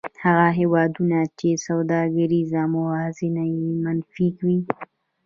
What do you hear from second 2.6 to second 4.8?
موازنه یې منفي وي